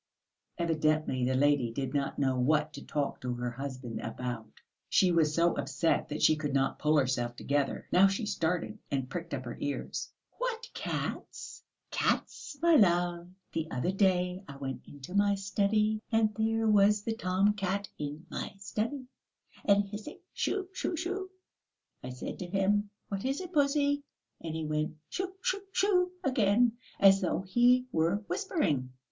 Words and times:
Evidently 0.57 1.23
the 1.25 1.35
lady 1.35 1.71
did 1.71 1.93
not 1.93 2.17
know 2.17 2.35
what 2.39 2.73
to 2.73 2.83
talk 2.83 3.21
to 3.21 3.35
her 3.35 3.51
husband 3.51 3.99
about. 3.99 4.59
She 4.89 5.11
was 5.11 5.31
so 5.35 5.53
upset 5.57 6.09
that 6.09 6.23
she 6.23 6.35
could 6.37 6.55
not 6.55 6.79
pull 6.79 6.97
herself 6.97 7.35
together. 7.35 7.87
Now 7.91 8.07
she 8.07 8.25
started 8.25 8.79
and 8.89 9.11
pricked 9.11 9.31
up 9.35 9.45
her 9.45 9.55
ears. 9.59 10.11
"What 10.39 10.71
cats?" 10.73 11.61
"Cats, 11.91 12.57
my 12.63 12.73
love. 12.77 13.27
The 13.53 13.69
other 13.69 13.91
day 13.91 14.43
I 14.47 14.55
went 14.57 14.87
into 14.87 15.13
my 15.13 15.35
study, 15.35 16.01
and 16.11 16.33
there 16.33 16.67
was 16.67 17.03
the 17.03 17.13
tom 17.13 17.53
cat 17.53 17.87
in 17.99 18.25
my 18.31 18.53
study, 18.57 19.05
and 19.65 19.83
hissing 19.83 20.17
shoo 20.33 20.67
shoo 20.73 20.95
shoo! 20.97 21.29
I 22.03 22.09
said 22.09 22.39
to 22.39 22.47
him: 22.47 22.89
'What 23.09 23.23
is 23.23 23.39
it, 23.39 23.53
pussy?' 23.53 24.01
and 24.41 24.55
he 24.55 24.65
went 24.65 24.97
shoo 25.09 25.35
shoo 25.43 25.61
shoo 25.71 26.11
again, 26.23 26.71
as 26.99 27.21
though 27.21 27.41
he 27.41 27.85
were 27.91 28.23
whispering. 28.27 28.89